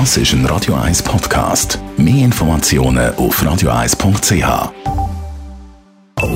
[0.00, 1.78] Das ist ein Radio 1 Podcast.
[1.96, 4.72] Mehr Informationen auf radio1.ch.
[6.20, 6.26] Oh,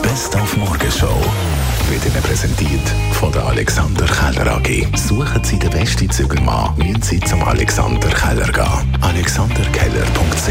[0.00, 1.08] Best auf Morgenshow
[1.90, 4.86] wird Ihnen präsentiert von der Alexander Keller AG.
[4.96, 8.96] Suchen Sie den besten Zügelmann, müssen Sie zum Alexander Keller gehen.
[9.00, 10.46] AlexanderKeller.ch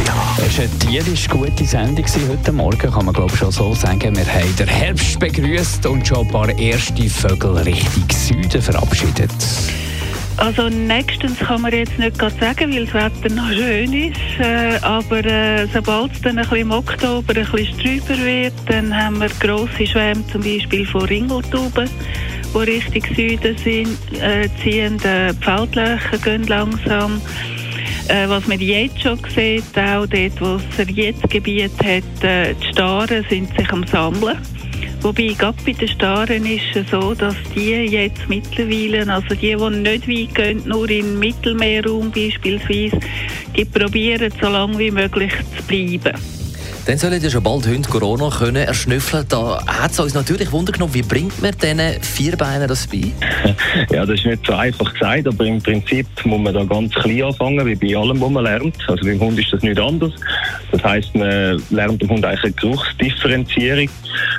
[0.45, 4.13] Es war eine tierisch gute Sendung heute Morgen, kann man glaube schon so sagen.
[4.17, 9.31] Wir haben den Herbst begrüßt und schon ein paar erste Vögel Richtung Süden verabschiedet.
[10.37, 14.39] Also nächstens kann man jetzt nicht gerade sagen, weil das Wetter noch schön ist.
[14.39, 18.95] Äh, aber äh, sobald es dann ein bisschen im Oktober ein bisschen trüber wird, dann
[18.95, 21.89] haben wir grosse Schwärme zum Beispiel von Ringeltauben,
[22.53, 24.99] die Richtung Süden sind, äh, ziehen.
[24.99, 27.19] Die Feldlöcher gehen langsam.
[28.07, 32.67] Äh, was man jetzt schon sieht, auch dort, wo es jetzt Gebiet hat, äh, die
[32.71, 34.37] Staren sind sich am Sammeln.
[35.07, 39.69] Wobei, gerade bei den Staren ist es so, dass die jetzt mittlerweile, also die, die
[39.69, 42.99] nicht weit gehen, nur im Mittelmeerraum beispielsweise,
[43.55, 46.36] die probieren so lange wie möglich zu bleiben.
[46.87, 49.25] Dann sollen ja schon bald Hunde Corona können erschnüffeln.
[49.27, 53.11] Da hat es uns natürlich Wunder genommen, wie bringt man diesen Vierbeinen das bei?
[53.91, 57.23] Ja, das ist nicht so einfach gesagt, aber im Prinzip muss man da ganz klein
[57.23, 58.75] anfangen, wie bei allem, was man lernt.
[58.87, 60.13] Also beim Hund ist das nicht anders.
[60.71, 63.89] Das heisst, man lernt dem Hund eigentlich eine Geruchsdifferenzierung.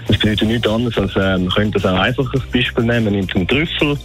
[0.06, 3.04] Das bedeutet nichts anderes, als äh, man könnte das auch einfach als Beispiel nehmen.
[3.04, 3.98] Man nimmt einen Trüffel,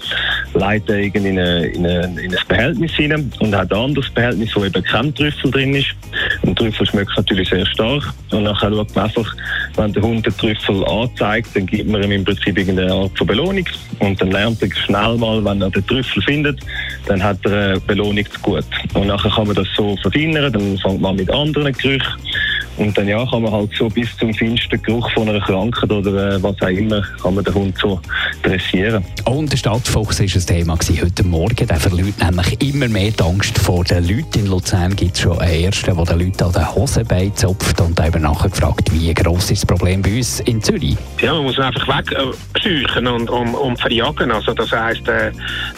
[0.53, 4.55] leitet ihn in, eine, in, eine, in ein Behältnis hinein und hat ein anderes Behältnis,
[4.55, 5.93] wo eben kein Trüffel drin ist.
[6.45, 8.03] Ein Trüffel schmeckt natürlich sehr stark.
[8.31, 9.35] Und nachher schaut man einfach,
[9.75, 13.27] wenn der Hund den Trüffel anzeigt, dann gibt man ihm im Prinzip irgendeine Art von
[13.27, 13.65] Belohnung.
[13.99, 16.59] Und dann lernt er schnell mal, wenn er den Trüffel findet,
[17.07, 18.65] dann hat er eine Belohnung zu gut.
[18.93, 22.13] Und nachher kann man das so verfeinern, dann fängt man mit anderen Gerüchen
[22.77, 26.35] und dann ja, kann man halt so bis zum feinsten Geruch von einer Krankheit oder
[26.35, 27.99] äh, was auch immer, kann man den Hund so
[28.41, 29.03] dressieren.
[29.25, 31.67] Und der Stadtfuchs war ein Thema heute Morgen.
[31.67, 34.39] Der verliert nämlich immer mehr die Angst vor den Leuten.
[34.39, 37.99] In Luzern gibt es schon einen Ersten, der den Leuten an den Hosenbein zupft und
[37.99, 40.97] eben nachher gefragt, wie gross ist das Problem bei uns in Zürich?
[41.21, 44.31] Ja, man muss einfach wegscheuchen und, und, und verjagen.
[44.31, 45.31] Also das heisst, äh,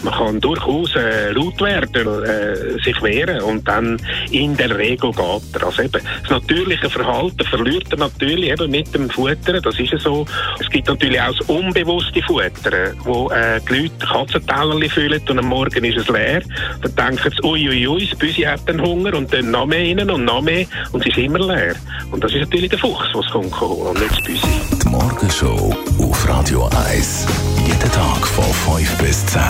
[0.03, 3.97] man kann durchaus äh, laut werden, äh, sich wehren und dann
[4.31, 5.65] in der Regel geht er.
[5.65, 6.45] Also eben, das
[6.85, 10.25] natürliche Verhalten verliert er natürlich eben mit dem Futtern, das ist ja so.
[10.59, 15.45] Es gibt natürlich auch das unbewusste Futtern, wo äh, die Leute Katzentellerli füllen und am
[15.45, 16.41] Morgen ist es leer.
[16.81, 20.09] Dann denken sie, ui, ui, das Büsi hat den Hunger und dann noch mehr rein
[20.09, 21.75] und noch mehr und es ist immer leer.
[22.11, 24.47] Und das ist natürlich der Fuchs, der es kommt und nicht das Büsi.
[24.83, 27.27] Die Morgenshow auf Radio 1.
[27.67, 29.41] Jeden Tag von 5 bis 10.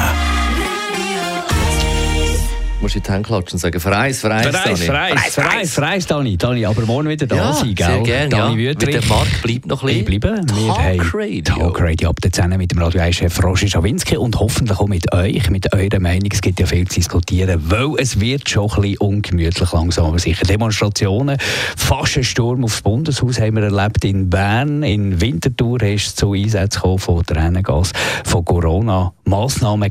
[2.78, 6.38] Du musst in die Hände klatschen und sagen, Freis, Freis, Freis, Freis, Freis, Freis, Dani.
[6.38, 7.88] Dani, aber morgen wieder da Ja, sein, gell?
[7.88, 8.70] sehr gerne, Dani ja.
[8.72, 9.00] Wüthrich.
[9.00, 10.20] Der Markt bleibt noch ein Ich bisschen.
[10.20, 10.42] bleibe.
[10.54, 11.42] Wir Talk haben Radio.
[11.56, 15.12] Talk Radio ab der 10 mit dem Radio 1-Chef Roger Schawinski und hoffentlich auch mit
[15.14, 16.30] euch, mit eurer Meinung.
[16.32, 20.20] Es gibt ja viel zu diskutieren, weil es wird schon ein bisschen ungemütlich langsam, aber
[20.20, 20.46] sicher.
[20.46, 21.38] Demonstrationen,
[21.78, 24.84] fast ein Sturm aufs Bundeshaus haben wir erlebt in Bern.
[24.84, 27.94] In Winterthur ist es zu Einsätzen gekommen von Tränengas,
[28.26, 29.15] von Corona-Massnahmen.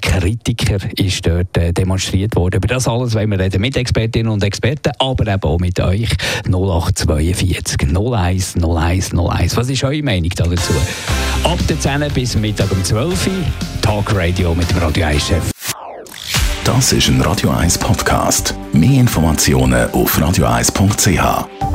[0.01, 2.57] Kritiker ist dort äh, demonstriert worden.
[2.57, 6.11] Über das alles wollen wir reden mit Expertinnen und Experten, aber eben auch mit euch.
[6.47, 9.57] 0842 01 01 01.
[9.57, 10.73] Was ist eure Meinung da dazu?
[11.45, 13.33] Ab der 10 bis Mittag um 12 Uhr.
[13.83, 15.53] Talk Radio mit dem Radio 1-Chef.
[16.65, 18.55] Das ist ein Radio 1 Podcast.
[18.73, 21.74] Mehr Informationen auf radio1.ch.